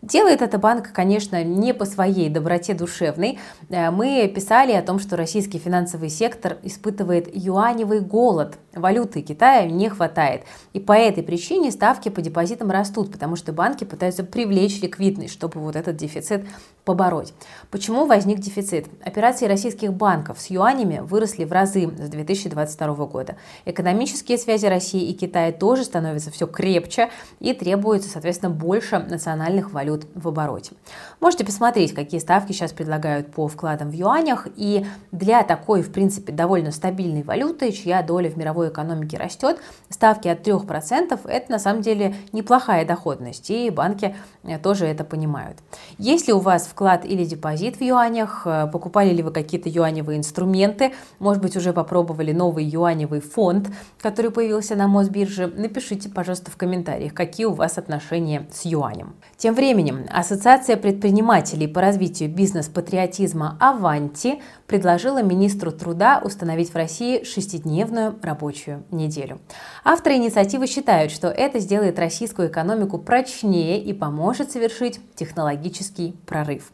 Делает 0.00 0.42
это 0.42 0.58
банк, 0.58 0.92
конечно, 0.92 1.42
не 1.42 1.74
по 1.74 1.84
своей 1.84 2.28
доброте 2.28 2.72
душевной. 2.72 3.40
Э, 3.68 3.90
мы 3.90 4.30
писали 4.32 4.72
о 4.72 4.82
том, 4.82 5.00
что 5.00 5.16
российский 5.16 5.58
финансовый 5.58 6.08
сектор 6.08 6.58
испытывает 6.62 7.28
юаневый 7.34 8.00
голод. 8.00 8.58
Валюты 8.74 9.22
Китая 9.22 9.66
не 9.66 9.88
хватает. 9.88 10.42
И 10.72 10.78
по 10.78 10.92
этой 10.92 11.24
причине 11.24 11.72
ставки 11.72 12.10
по 12.10 12.20
депозитам 12.20 12.70
растут, 12.70 13.10
потому 13.10 13.34
что 13.34 13.52
банки 13.52 13.82
пытаются 13.82 14.22
привлечь 14.22 14.80
ликвидность, 14.80 15.32
чтобы 15.32 15.58
вот 15.60 15.74
этот 15.74 15.96
дефицит 15.96 16.44
побороть. 16.84 17.34
Почему 17.72 18.06
возник 18.06 18.38
дефицит? 18.38 18.86
Операции 19.04 19.46
российских 19.46 19.92
банков 19.92 20.40
с 20.40 20.48
юанями 20.48 21.00
выросли 21.00 21.44
в 21.44 21.50
разы 21.50 21.88
с 21.88 22.08
2022 22.08 22.94
года. 23.06 23.36
Экономические 23.64 24.38
связи 24.38 24.66
России 24.66 25.10
и 25.10 25.12
Китая 25.12 25.50
тоже 25.50 25.82
становятся 25.82 26.30
все 26.30 26.46
крепче 26.46 27.10
и 27.40 27.52
требуется, 27.52 28.08
соответственно, 28.08 28.50
больше 28.50 29.00
национальных 29.00 29.72
валют 29.72 29.87
валют 29.88 30.06
в 30.14 30.28
обороте. 30.28 30.72
Можете 31.20 31.44
посмотреть, 31.44 31.94
какие 31.94 32.20
ставки 32.20 32.52
сейчас 32.52 32.72
предлагают 32.72 33.32
по 33.32 33.48
вкладам 33.48 33.90
в 33.90 33.92
юанях. 33.92 34.46
И 34.56 34.86
для 35.12 35.42
такой, 35.42 35.82
в 35.82 35.90
принципе, 35.90 36.32
довольно 36.32 36.70
стабильной 36.70 37.22
валюты, 37.22 37.72
чья 37.72 38.02
доля 38.02 38.30
в 38.30 38.36
мировой 38.36 38.68
экономике 38.68 39.16
растет, 39.16 39.58
ставки 39.88 40.28
от 40.28 40.46
3% 40.46 41.18
это 41.28 41.52
на 41.52 41.58
самом 41.58 41.82
деле 41.82 42.14
неплохая 42.32 42.84
доходность. 42.86 43.50
И 43.50 43.70
банки 43.70 44.14
э, 44.44 44.58
тоже 44.58 44.86
это 44.86 45.04
понимают. 45.04 45.58
Если 45.98 46.32
у 46.32 46.38
вас 46.38 46.66
вклад 46.66 47.04
или 47.04 47.24
депозит 47.24 47.76
в 47.76 47.82
юанях, 47.82 48.42
э, 48.44 48.68
покупали 48.72 49.10
ли 49.10 49.22
вы 49.22 49.30
какие-то 49.30 49.68
юаневые 49.68 50.18
инструменты, 50.18 50.92
может 51.18 51.42
быть, 51.42 51.56
уже 51.56 51.72
попробовали 51.72 52.32
новый 52.32 52.64
юаневый 52.64 53.20
фонд, 53.20 53.70
который 54.00 54.30
появился 54.30 54.76
на 54.76 54.86
Мосбирже, 54.88 55.46
напишите, 55.46 56.08
пожалуйста, 56.08 56.50
в 56.50 56.56
комментариях, 56.56 57.14
какие 57.14 57.46
у 57.46 57.52
вас 57.52 57.78
отношения 57.78 58.46
с 58.52 58.64
юанем. 58.64 59.14
Тем 59.36 59.54
временем 59.54 59.77
временем. 59.78 60.06
Ассоциация 60.10 60.76
предпринимателей 60.76 61.68
по 61.68 61.80
развитию 61.80 62.28
бизнес-патриотизма 62.28 63.56
«Аванти» 63.60 64.42
предложила 64.68 65.22
министру 65.22 65.72
труда 65.72 66.20
установить 66.22 66.70
в 66.72 66.76
России 66.76 67.24
шестидневную 67.24 68.16
рабочую 68.22 68.84
неделю. 68.92 69.40
Авторы 69.82 70.16
инициативы 70.16 70.68
считают, 70.68 71.10
что 71.10 71.28
это 71.28 71.58
сделает 71.58 71.98
российскую 71.98 72.48
экономику 72.48 72.98
прочнее 72.98 73.82
и 73.82 73.92
поможет 73.92 74.52
совершить 74.52 75.00
технологический 75.16 76.14
прорыв. 76.26 76.70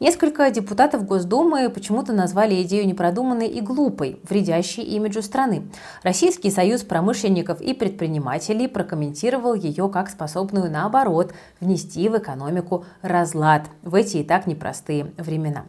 Несколько 0.00 0.50
депутатов 0.50 1.04
Госдумы 1.04 1.68
почему-то 1.68 2.14
назвали 2.14 2.62
идею 2.62 2.86
непродуманной 2.86 3.48
и 3.48 3.60
глупой, 3.60 4.18
вредящей 4.26 4.82
имиджу 4.82 5.20
страны. 5.20 5.70
Российский 6.02 6.50
союз 6.50 6.84
промышленников 6.84 7.60
и 7.60 7.74
предпринимателей 7.74 8.66
прокомментировал 8.66 9.52
ее 9.52 9.90
как 9.90 10.08
способную, 10.08 10.70
наоборот, 10.70 11.34
внести 11.60 12.08
в 12.08 12.16
экономику 12.16 12.86
разлад 13.02 13.64
в 13.82 13.94
эти 13.94 14.18
и 14.18 14.24
так 14.24 14.46
непростые 14.46 15.12
времена. 15.18 15.66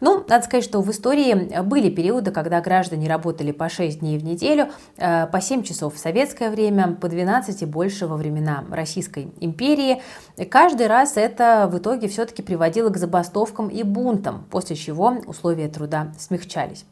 Ну, 0.00 0.24
надо 0.26 0.46
сказать, 0.46 0.64
что 0.64 0.80
в 0.80 0.90
истории 0.90 1.13
были 1.14 1.90
периоды, 1.90 2.30
когда 2.30 2.60
граждане 2.60 3.08
работали 3.08 3.52
по 3.52 3.68
6 3.68 4.00
дней 4.00 4.18
в 4.18 4.24
неделю, 4.24 4.68
э, 4.96 5.26
по 5.26 5.40
7 5.40 5.62
часов 5.62 5.94
в 5.94 5.98
советское 5.98 6.50
время, 6.50 6.96
по 7.00 7.08
12 7.08 7.62
и 7.62 7.66
больше 7.66 8.06
во 8.06 8.16
времена 8.16 8.64
Российской 8.70 9.28
империи. 9.40 10.02
Каждый 10.50 10.86
раз 10.86 11.16
это 11.16 11.68
в 11.70 11.78
итоге 11.78 12.08
все-таки 12.08 12.42
приводило 12.42 12.90
к 12.90 12.96
забастовкам 12.96 13.68
и 13.68 13.82
бунтам, 13.82 14.46
после 14.50 14.76
чего 14.76 15.14
условия 15.26 15.68
труда 15.68 16.12
смягчались. 16.18 16.84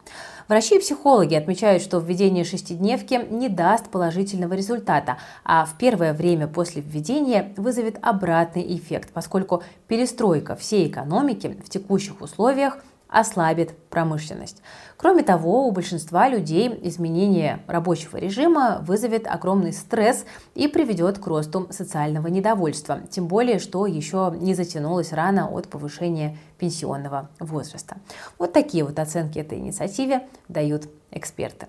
Врачи-психологи 0.49 1.35
отмечают, 1.35 1.83
что 1.83 1.99
введение 1.99 2.45
шестидневки 2.45 3.27
не 3.31 3.49
даст 3.49 3.89
положительного 3.89 4.55
результата, 4.55 5.19
а 5.45 5.65
в 5.65 5.79
первое 5.79 6.13
время 6.13 6.47
после 6.47 6.83
введения 6.83 7.53
вызовет 7.57 7.99
обратный 8.03 8.77
эффект, 8.77 9.11
поскольку 9.13 9.63
перестройка 9.89 10.57
всей 10.57 10.89
экономики 10.89 11.57
в 11.65 11.71
текущих 11.71 12.21
условиях– 12.21 12.79
ослабит 13.13 13.77
промышленность. 13.91 14.63
Кроме 14.97 15.23
того, 15.23 15.67
у 15.67 15.71
большинства 15.71 16.29
людей 16.29 16.81
изменение 16.83 17.63
рабочего 17.67 18.17
режима 18.17 18.79
вызовет 18.87 19.27
огромный 19.27 19.73
стресс 19.73 20.25
и 20.55 20.69
приведет 20.69 21.19
к 21.19 21.27
росту 21.27 21.69
социального 21.71 22.29
недовольства, 22.29 23.01
тем 23.11 23.27
более, 23.27 23.59
что 23.59 23.87
еще 23.87 24.35
не 24.41 24.55
затянулась 24.55 25.13
рана 25.13 25.49
от 25.49 25.69
повышения 25.69 26.39
пенсионного 26.59 27.29
возраста. 27.39 27.97
Вот 28.39 28.53
такие 28.53 28.85
вот 28.85 28.99
оценки 28.99 29.39
этой 29.39 29.59
инициативе 29.59 30.27
дают 30.49 30.89
эксперты. 31.11 31.67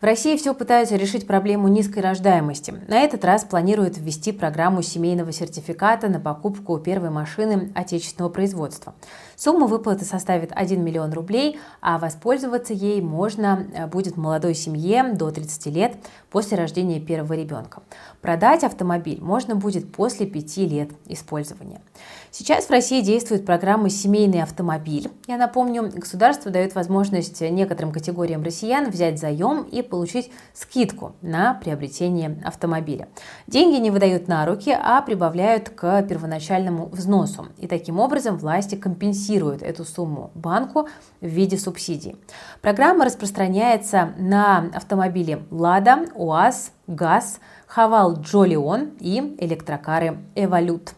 В 0.00 0.04
России 0.04 0.36
все 0.36 0.52
пытаются 0.52 0.96
решить 0.96 1.26
проблему 1.26 1.68
низкой 1.68 2.00
рождаемости. 2.00 2.74
На 2.86 3.00
этот 3.00 3.24
раз 3.24 3.44
планируют 3.44 3.96
ввести 3.96 4.30
программу 4.30 4.82
семейного 4.82 5.32
сертификата 5.32 6.08
на 6.08 6.20
покупку 6.20 6.78
первой 6.78 7.08
машины 7.08 7.72
отечественного 7.74 8.30
производства. 8.30 8.94
Сумма 9.36 9.66
выплаты 9.66 10.06
составит 10.06 10.50
1 10.54 10.82
миллион 10.82 11.12
рублей, 11.12 11.60
а 11.82 11.98
воспользоваться 11.98 12.72
ей 12.72 13.02
можно 13.02 13.66
э, 13.74 13.86
будет 13.86 14.16
молодой 14.16 14.54
семье 14.54 15.04
до 15.12 15.30
30 15.30 15.66
лет 15.66 15.96
после 16.30 16.56
рождения 16.56 17.00
первого 17.00 17.34
ребенка. 17.34 17.82
Продать 18.22 18.64
автомобиль 18.64 19.20
можно 19.20 19.54
будет 19.54 19.92
после 19.92 20.26
5 20.26 20.56
лет 20.58 20.90
использования. 21.06 21.82
Сейчас 22.30 22.66
в 22.66 22.70
России 22.70 23.02
действует 23.02 23.44
программа 23.44 23.90
«Семейный 23.90 24.42
автомобиль». 24.42 25.10
Я 25.26 25.36
напомню, 25.36 25.90
государство 25.94 26.50
дает 26.50 26.74
возможность 26.74 27.42
некоторым 27.42 27.92
категориям 27.92 28.42
россиян 28.42 28.90
взять 28.90 29.18
заем 29.18 29.62
и 29.64 29.82
получить 29.82 30.30
скидку 30.54 31.14
на 31.20 31.54
приобретение 31.54 32.40
автомобиля. 32.42 33.08
Деньги 33.46 33.76
не 33.76 33.90
выдают 33.90 34.28
на 34.28 34.46
руки, 34.46 34.70
а 34.70 35.02
прибавляют 35.02 35.68
к 35.70 36.02
первоначальному 36.02 36.86
взносу. 36.86 37.48
И 37.58 37.66
таким 37.66 38.00
образом 38.00 38.38
власти 38.38 38.76
компенсируют 38.76 39.25
компенсирует 39.26 39.62
эту 39.62 39.84
сумму 39.84 40.30
банку 40.34 40.88
в 41.20 41.26
виде 41.26 41.58
субсидий. 41.58 42.16
Программа 42.62 43.04
распространяется 43.04 44.14
на 44.18 44.70
автомобили 44.74 45.42
«Лада», 45.50 46.06
«УАЗ», 46.14 46.72
«ГАЗ», 46.86 47.40
«Хавал 47.66 48.20
Джолион» 48.20 48.92
и 49.00 49.36
электрокары 49.40 50.18
«Эволют». 50.34 50.94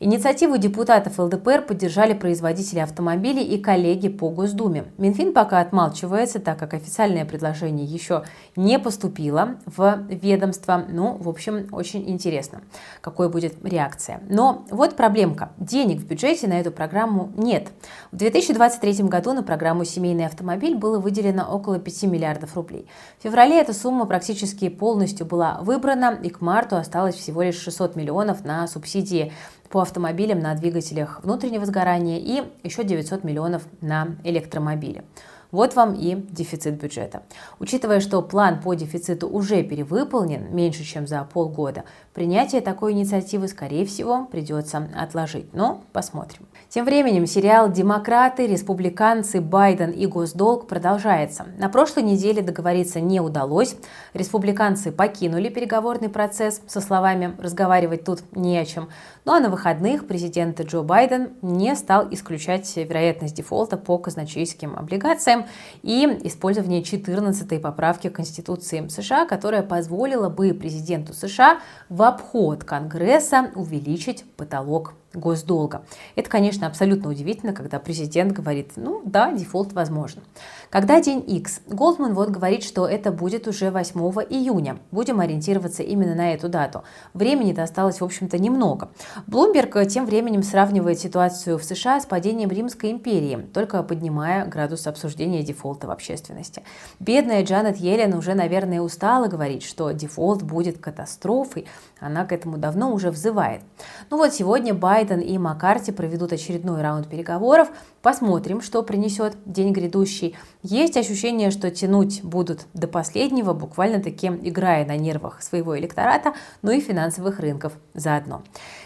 Инициативу 0.00 0.56
депутатов 0.58 1.18
ЛДПР 1.18 1.62
поддержали 1.62 2.14
производители 2.14 2.80
автомобилей 2.80 3.44
и 3.44 3.60
коллеги 3.60 4.08
по 4.08 4.28
Госдуме. 4.28 4.86
Минфин 4.98 5.32
пока 5.32 5.60
отмалчивается, 5.60 6.40
так 6.40 6.58
как 6.58 6.74
официальное 6.74 7.24
предложение 7.24 7.86
еще 7.86 8.24
не 8.56 8.78
поступило 8.78 9.56
в 9.66 10.00
ведомство. 10.08 10.84
Ну, 10.88 11.16
в 11.18 11.28
общем, 11.28 11.68
очень 11.70 12.08
интересно, 12.10 12.62
какой 13.00 13.28
будет 13.28 13.54
реакция. 13.64 14.20
Но 14.28 14.64
вот 14.70 14.96
проблемка. 14.96 15.50
Денег 15.58 16.00
в 16.00 16.06
бюджете 16.06 16.48
на 16.48 16.60
эту 16.60 16.72
программу 16.72 17.30
нет. 17.36 17.68
В 18.10 18.16
2023 18.16 19.04
году 19.04 19.32
на 19.32 19.42
программу 19.42 19.84
«Семейный 19.84 20.26
автомобиль» 20.26 20.74
было 20.74 20.98
выделено 20.98 21.44
около 21.44 21.78
5 21.78 22.02
миллиардов 22.04 22.56
рублей. 22.56 22.88
В 23.20 23.22
феврале 23.22 23.60
эта 23.60 23.72
сумма 23.72 24.06
практически 24.06 24.68
полностью 24.68 25.26
была 25.26 25.58
выбрана, 25.60 26.18
и 26.22 26.30
к 26.30 26.40
марту 26.40 26.76
осталось 26.76 27.14
всего 27.14 27.42
лишь 27.42 27.58
600 27.58 27.96
миллионов 27.96 28.44
на 28.44 28.66
субсидии 28.66 29.32
по 29.74 29.82
автомобилям 29.82 30.38
на 30.38 30.54
двигателях 30.54 31.18
внутреннего 31.24 31.66
сгорания 31.66 32.20
и 32.20 32.44
еще 32.62 32.84
900 32.84 33.24
миллионов 33.24 33.64
на 33.80 34.14
электромобили. 34.22 35.02
Вот 35.50 35.74
вам 35.74 35.94
и 35.94 36.14
дефицит 36.14 36.80
бюджета. 36.80 37.24
Учитывая, 37.58 37.98
что 37.98 38.22
план 38.22 38.60
по 38.60 38.74
дефициту 38.74 39.28
уже 39.28 39.64
перевыполнен 39.64 40.54
меньше, 40.54 40.84
чем 40.84 41.08
за 41.08 41.24
полгода, 41.24 41.82
принятие 42.12 42.60
такой 42.60 42.92
инициативы, 42.92 43.48
скорее 43.48 43.84
всего, 43.84 44.26
придется 44.26 44.88
отложить. 44.96 45.52
Но 45.52 45.82
посмотрим. 45.92 46.46
Тем 46.74 46.86
временем 46.86 47.24
сериал 47.28 47.70
«Демократы», 47.70 48.48
«Республиканцы», 48.48 49.40
«Байден» 49.40 49.92
и 49.92 50.06
«Госдолг» 50.06 50.66
продолжается. 50.66 51.46
На 51.56 51.68
прошлой 51.68 52.02
неделе 52.02 52.42
договориться 52.42 52.98
не 52.98 53.20
удалось. 53.20 53.76
Республиканцы 54.12 54.90
покинули 54.90 55.50
переговорный 55.50 56.08
процесс 56.08 56.60
со 56.66 56.80
словами 56.80 57.36
«разговаривать 57.38 58.02
тут 58.02 58.22
не 58.34 58.58
о 58.58 58.64
чем». 58.64 58.88
Ну 59.24 59.34
а 59.34 59.38
на 59.38 59.50
выходных 59.50 60.08
президент 60.08 60.60
Джо 60.62 60.82
Байден 60.82 61.34
не 61.42 61.76
стал 61.76 62.08
исключать 62.10 62.76
вероятность 62.76 63.36
дефолта 63.36 63.76
по 63.76 63.96
казначейским 63.96 64.74
облигациям 64.76 65.46
и 65.84 66.04
использование 66.24 66.82
14-й 66.82 67.60
поправки 67.60 68.08
Конституции 68.08 68.84
США, 68.88 69.26
которая 69.26 69.62
позволила 69.62 70.28
бы 70.28 70.52
президенту 70.52 71.14
США 71.14 71.60
в 71.88 72.02
обход 72.02 72.64
Конгресса 72.64 73.52
увеличить 73.54 74.24
потолок 74.36 74.94
госдолга. 75.14 75.84
Это, 76.16 76.28
конечно, 76.28 76.66
абсолютно 76.66 77.10
удивительно, 77.10 77.52
когда 77.52 77.78
президент 77.78 78.32
говорит, 78.32 78.72
ну 78.76 79.02
да, 79.04 79.32
дефолт 79.32 79.72
возможен. 79.72 80.22
Когда 80.70 81.00
день 81.00 81.24
X? 81.26 81.60
Голдман 81.68 82.14
вот 82.14 82.30
говорит, 82.30 82.64
что 82.64 82.86
это 82.86 83.12
будет 83.12 83.46
уже 83.46 83.70
8 83.70 84.00
июня. 84.28 84.78
Будем 84.90 85.20
ориентироваться 85.20 85.82
именно 85.82 86.14
на 86.14 86.32
эту 86.34 86.48
дату. 86.48 86.84
Времени-то 87.12 87.62
осталось, 87.62 88.00
в 88.00 88.04
общем-то, 88.04 88.38
немного. 88.38 88.90
Блумберг 89.26 89.86
тем 89.88 90.06
временем 90.06 90.42
сравнивает 90.42 90.98
ситуацию 90.98 91.58
в 91.58 91.64
США 91.64 92.00
с 92.00 92.06
падением 92.06 92.50
Римской 92.50 92.90
империи, 92.90 93.46
только 93.52 93.82
поднимая 93.82 94.46
градус 94.46 94.86
обсуждения 94.86 95.42
дефолта 95.42 95.86
в 95.86 95.90
общественности. 95.90 96.62
Бедная 96.98 97.44
Джанет 97.44 97.76
Йеллен 97.76 98.14
уже, 98.14 98.34
наверное, 98.34 98.80
устала 98.80 99.28
говорить, 99.28 99.62
что 99.62 99.92
дефолт 99.92 100.42
будет 100.42 100.78
катастрофой. 100.78 101.66
Она 102.00 102.24
к 102.24 102.32
этому 102.32 102.58
давно 102.58 102.92
уже 102.92 103.10
взывает. 103.10 103.62
Ну 104.10 104.16
вот 104.16 104.34
сегодня 104.34 104.74
Байден 104.74 105.03
и 105.12 105.38
Маккарти 105.38 105.92
проведут 105.92 106.32
очередной 106.32 106.82
раунд 106.82 107.08
переговоров. 107.08 107.68
Посмотрим, 108.02 108.60
что 108.60 108.82
принесет 108.82 109.36
день 109.44 109.72
грядущий. 109.72 110.36
Есть 110.62 110.96
ощущение, 110.96 111.50
что 111.50 111.70
тянуть 111.70 112.22
будут 112.22 112.66
до 112.74 112.88
последнего, 112.88 113.52
буквально 113.52 114.02
таким 114.02 114.38
играя 114.42 114.86
на 114.86 114.96
нервах 114.96 115.42
своего 115.42 115.78
электората, 115.78 116.34
но 116.62 116.72
и 116.72 116.80
финансовых 116.80 117.40
рынков 117.40 117.72
заодно. 117.94 118.42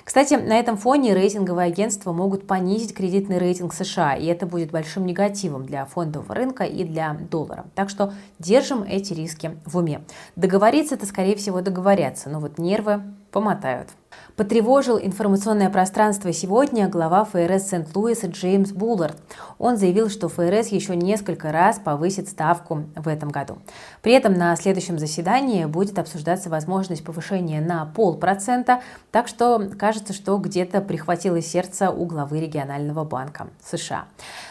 Кстати, 0.09 0.33
на 0.33 0.59
этом 0.59 0.79
фоне 0.79 1.12
рейтинговые 1.12 1.67
агентства 1.67 2.15
могут 2.15 2.47
понизить 2.47 2.95
кредитный 2.95 3.37
рейтинг 3.37 3.75
США, 3.75 4.15
и 4.15 4.25
это 4.25 4.47
будет 4.47 4.71
большим 4.71 5.05
негативом 5.05 5.67
для 5.67 5.85
фондового 5.85 6.35
рынка 6.35 6.65
и 6.65 6.83
для 6.85 7.12
доллара. 7.31 7.67
Так 7.75 7.91
что 7.91 8.15
держим 8.38 8.85
эти 8.85 9.12
риски 9.12 9.59
в 9.67 9.77
уме. 9.77 10.00
Договориться 10.35 10.95
это, 10.95 11.05
скорее 11.05 11.37
всего, 11.37 11.61
договорятся, 11.61 12.31
но 12.31 12.41
вот 12.41 12.57
нервы 12.57 13.03
помотают. 13.33 13.91
Потревожил 14.37 14.99
информационное 14.99 15.69
пространство 15.69 16.33
сегодня 16.33 16.88
глава 16.88 17.25
ФРС 17.25 17.69
Сент-Луиса 17.69 18.29
Джеймс 18.29 18.71
Буллард. 18.71 19.17
Он 19.59 19.77
заявил, 19.77 20.09
что 20.09 20.29
ФРС 20.29 20.69
еще 20.69 20.95
несколько 20.95 21.50
раз 21.50 21.79
повысит 21.79 22.29
ставку 22.29 22.85
в 22.95 23.09
этом 23.09 23.31
году. 23.31 23.59
При 24.00 24.12
этом 24.12 24.35
на 24.35 24.55
следующем 24.57 24.99
заседании 24.99 25.65
будет 25.65 25.99
обсуждаться 25.99 26.50
возможность 26.50 27.05
повышения 27.05 27.61
на 27.61 27.85
полпроцента, 27.87 28.81
так 29.11 29.27
что 29.29 29.71
кажется, 29.77 29.98
что 30.12 30.37
где-то 30.38 30.81
прихватило 30.81 31.40
сердце 31.43 31.90
у 31.90 32.05
главы 32.05 32.40
регионального 32.40 33.05
банка 33.05 33.49
США. 33.64 34.05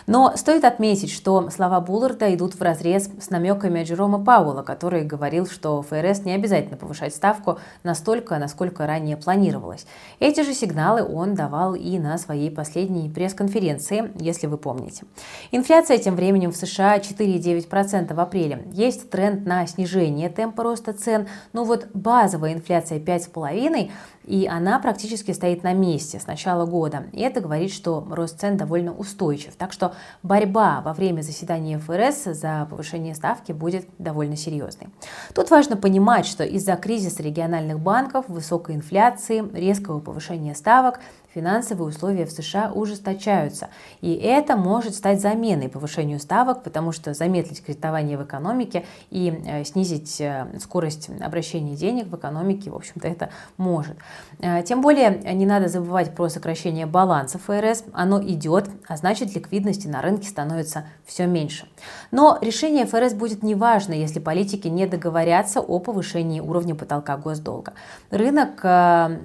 Но 0.05 0.33
стоит 0.35 0.65
отметить, 0.65 1.11
что 1.11 1.49
слова 1.49 1.79
Булларда 1.81 2.33
идут 2.33 2.55
в 2.55 2.61
разрез 2.61 3.09
с 3.19 3.29
намеками 3.29 3.83
Джерома 3.83 4.23
Пауэлла, 4.23 4.63
который 4.63 5.03
говорил, 5.03 5.47
что 5.47 5.81
ФРС 5.81 6.25
не 6.25 6.33
обязательно 6.33 6.77
повышать 6.77 7.15
ставку 7.15 7.59
настолько, 7.83 8.37
насколько 8.37 8.85
ранее 8.85 9.17
планировалось. 9.17 9.85
Эти 10.19 10.43
же 10.43 10.53
сигналы 10.53 11.03
он 11.03 11.35
давал 11.35 11.75
и 11.75 11.99
на 11.99 12.17
своей 12.17 12.51
последней 12.51 13.09
пресс-конференции, 13.09 14.11
если 14.15 14.47
вы 14.47 14.57
помните. 14.57 15.05
Инфляция 15.51 15.97
тем 15.97 16.15
временем 16.15 16.51
в 16.51 16.57
США 16.57 16.97
4,9% 16.97 18.13
в 18.13 18.19
апреле. 18.19 18.67
Есть 18.71 19.09
тренд 19.09 19.45
на 19.45 19.65
снижение 19.67 20.29
темпа 20.29 20.63
роста 20.63 20.93
цен, 20.93 21.27
но 21.53 21.63
вот 21.63 21.87
базовая 21.93 22.53
инфляция 22.53 22.99
5,5% 22.99 23.91
и 24.27 24.45
она 24.45 24.77
практически 24.77 25.31
стоит 25.31 25.63
на 25.63 25.73
месте 25.73 26.19
с 26.19 26.27
начала 26.27 26.65
года. 26.65 27.05
И 27.13 27.21
это 27.21 27.39
говорит, 27.39 27.71
что 27.71 28.05
рост 28.11 28.39
цен 28.39 28.57
довольно 28.57 28.93
устойчив. 28.93 29.55
Так 29.55 29.71
что 29.71 29.93
борьба 30.21 30.81
во 30.81 30.93
время 30.93 31.21
заседания 31.21 31.79
ФРС 31.79 32.37
за 32.37 32.67
повышение 32.69 33.15
ставки 33.15 33.53
будет 33.53 33.87
довольно 33.97 34.35
серьезной. 34.35 34.89
Тут 35.33 35.49
важно 35.49 35.77
понимать, 35.77 36.25
что 36.25 36.43
из-за 36.43 36.75
кризиса 36.75 37.23
региональных 37.23 37.79
банков, 37.79 38.25
высокой 38.27 38.75
инфляции, 38.75 39.47
резкого 39.53 39.99
повышения 39.99 40.53
ставок 40.55 40.99
финансовые 41.37 41.89
условия 41.89 42.25
в 42.25 42.31
США 42.31 42.71
ужесточаются. 42.73 43.69
И 44.01 44.15
это 44.15 44.57
может 44.57 44.95
стать 44.95 45.21
заменой 45.21 45.69
повышению 45.69 46.19
ставок, 46.19 46.63
потому 46.63 46.91
что 46.91 47.13
замедлить 47.13 47.63
кредитование 47.63 48.17
в 48.17 48.23
экономике 48.23 48.85
и 49.11 49.29
э, 49.45 49.63
снизить 49.63 50.19
э, 50.19 50.47
скорость 50.59 51.11
обращения 51.21 51.75
денег 51.75 52.07
в 52.07 52.15
экономике, 52.15 52.71
в 52.71 52.75
общем-то, 52.75 53.07
это 53.07 53.29
может. 53.57 53.97
Э, 54.39 54.63
тем 54.63 54.81
более 54.81 55.11
не 55.35 55.45
надо 55.45 55.67
забывать 55.67 56.15
про 56.15 56.27
сокращение 56.27 56.87
баланса 56.87 57.37
ФРС. 57.37 57.83
Оно 57.93 58.19
идет, 58.19 58.67
а 58.87 58.97
значит 58.97 59.35
ликвидности 59.35 59.85
на 59.87 60.01
рынке 60.01 60.27
становится 60.27 60.85
все 61.05 61.27
меньше. 61.27 61.67
Но 62.09 62.39
решение 62.41 62.87
ФРС 62.87 63.13
будет 63.13 63.43
неважно, 63.43 63.93
если 63.93 64.19
политики 64.19 64.67
не 64.67 64.87
договорятся 64.87 65.59
о 65.59 65.77
повышении 65.77 66.39
уровня 66.39 66.73
потолка 66.73 67.15
госдолга. 67.17 67.73
Рынок 68.09 68.63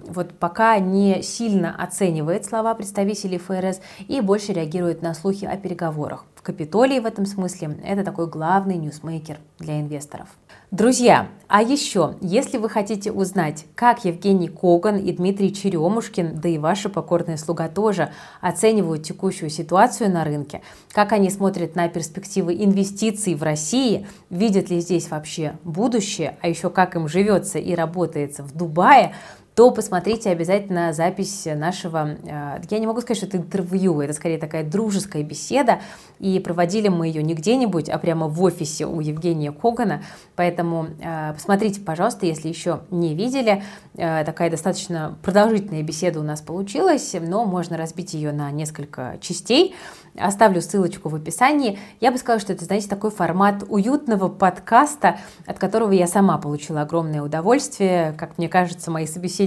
вот 0.08 0.38
пока 0.38 0.78
не 0.78 1.22
сильно 1.22 1.74
оценивает 1.74 2.01
оценивает 2.02 2.44
слова 2.44 2.74
представителей 2.74 3.38
ФРС 3.38 3.80
и 4.08 4.20
больше 4.20 4.52
реагирует 4.52 5.02
на 5.02 5.14
слухи 5.14 5.44
о 5.44 5.56
переговорах. 5.56 6.24
В 6.34 6.42
Капитолии 6.42 6.98
в 6.98 7.06
этом 7.06 7.24
смысле 7.24 7.78
это 7.84 8.02
такой 8.02 8.26
главный 8.26 8.76
ньюсмейкер 8.76 9.38
для 9.60 9.80
инвесторов. 9.80 10.26
Друзья, 10.72 11.28
а 11.46 11.62
еще, 11.62 12.16
если 12.20 12.58
вы 12.58 12.68
хотите 12.68 13.12
узнать, 13.12 13.66
как 13.76 14.04
Евгений 14.04 14.48
Коган 14.48 14.96
и 14.96 15.12
Дмитрий 15.12 15.54
Черемушкин, 15.54 16.40
да 16.40 16.48
и 16.48 16.58
ваша 16.58 16.88
покорная 16.88 17.36
слуга 17.36 17.68
тоже, 17.68 18.10
оценивают 18.40 19.04
текущую 19.04 19.50
ситуацию 19.50 20.10
на 20.10 20.24
рынке, 20.24 20.62
как 20.90 21.12
они 21.12 21.30
смотрят 21.30 21.76
на 21.76 21.88
перспективы 21.88 22.54
инвестиций 22.54 23.36
в 23.36 23.44
России, 23.44 24.08
видят 24.28 24.70
ли 24.70 24.80
здесь 24.80 25.08
вообще 25.10 25.54
будущее, 25.62 26.36
а 26.40 26.48
еще 26.48 26.70
как 26.70 26.96
им 26.96 27.06
живется 27.06 27.60
и 27.60 27.72
работается 27.76 28.42
в 28.42 28.52
Дубае, 28.56 29.14
то 29.54 29.70
посмотрите 29.70 30.30
обязательно 30.30 30.92
запись 30.92 31.46
нашего, 31.46 32.16
э, 32.22 32.62
я 32.70 32.78
не 32.78 32.86
могу 32.86 33.00
сказать, 33.02 33.18
что 33.18 33.26
это 33.26 33.36
интервью, 33.36 34.00
это 34.00 34.14
скорее 34.14 34.38
такая 34.38 34.64
дружеская 34.64 35.22
беседа, 35.22 35.80
и 36.18 36.40
проводили 36.40 36.88
мы 36.88 37.06
ее 37.06 37.22
не 37.22 37.34
где-нибудь, 37.34 37.90
а 37.90 37.98
прямо 37.98 38.28
в 38.28 38.42
офисе 38.42 38.86
у 38.86 39.00
Евгения 39.00 39.52
Когана, 39.52 40.02
поэтому 40.36 40.86
э, 41.00 41.34
посмотрите, 41.34 41.80
пожалуйста, 41.80 42.24
если 42.24 42.48
еще 42.48 42.80
не 42.90 43.14
видели, 43.14 43.62
э, 43.94 44.24
такая 44.24 44.50
достаточно 44.50 45.18
продолжительная 45.22 45.82
беседа 45.82 46.20
у 46.20 46.22
нас 46.22 46.40
получилась, 46.40 47.14
но 47.20 47.44
можно 47.44 47.76
разбить 47.76 48.14
ее 48.14 48.32
на 48.32 48.50
несколько 48.50 49.18
частей, 49.20 49.74
Оставлю 50.18 50.60
ссылочку 50.60 51.08
в 51.08 51.14
описании. 51.14 51.78
Я 52.00 52.12
бы 52.12 52.18
сказала, 52.18 52.38
что 52.38 52.52
это, 52.52 52.66
знаете, 52.66 52.86
такой 52.86 53.10
формат 53.10 53.64
уютного 53.66 54.28
подкаста, 54.28 55.16
от 55.46 55.58
которого 55.58 55.90
я 55.92 56.06
сама 56.06 56.36
получила 56.36 56.82
огромное 56.82 57.22
удовольствие. 57.22 58.14
Как 58.18 58.36
мне 58.36 58.50
кажется, 58.50 58.90
мои 58.90 59.06
собеседники 59.06 59.41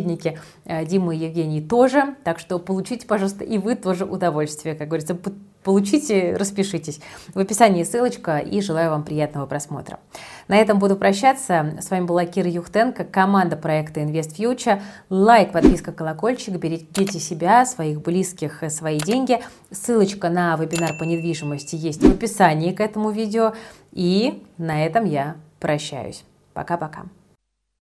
э, 0.65 0.85
Дима 0.85 1.15
и 1.15 1.19
Евгений 1.19 1.61
тоже. 1.61 2.15
Так 2.23 2.39
что 2.39 2.59
получите, 2.59 3.07
пожалуйста, 3.07 3.43
и 3.43 3.57
вы 3.57 3.75
тоже 3.75 4.05
удовольствие. 4.05 4.75
Как 4.75 4.87
говорится, 4.87 5.17
получите, 5.65 6.35
распишитесь. 6.37 7.01
В 7.33 7.39
описании 7.39 7.83
ссылочка 7.83 8.37
и 8.37 8.61
желаю 8.61 8.91
вам 8.91 9.03
приятного 9.03 9.45
просмотра. 9.47 9.99
На 10.47 10.57
этом 10.57 10.79
буду 10.79 10.95
прощаться. 10.95 11.77
С 11.81 11.89
вами 11.89 12.05
была 12.05 12.25
Кира 12.25 12.49
Юхтенко, 12.49 13.03
команда 13.03 13.57
проекта 13.57 14.01
Invest 14.01 14.37
Future. 14.37 14.81
Лайк, 15.09 15.51
подписка, 15.51 15.91
колокольчик. 15.91 16.55
Берегите 16.55 17.19
себя, 17.19 17.65
своих 17.65 18.01
близких, 18.01 18.63
свои 18.69 18.99
деньги. 18.99 19.41
Ссылочка 19.71 20.29
на 20.29 20.55
вебинар 20.55 20.97
по 20.97 21.03
недвижимости 21.03 21.75
есть 21.75 22.03
в 22.03 22.09
описании 22.11 22.71
к 22.71 22.79
этому 22.79 23.09
видео. 23.09 23.53
И 23.91 24.43
на 24.57 24.85
этом 24.85 25.05
я 25.05 25.35
прощаюсь. 25.59 26.23
Пока-пока. 26.53 27.05